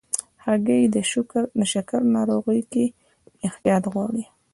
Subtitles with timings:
[0.45, 0.97] هګۍ د
[1.73, 2.85] شکر ناروغۍ کې
[3.45, 4.23] احتیاط غواړي.